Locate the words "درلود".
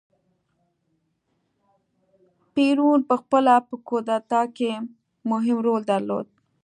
5.91-6.27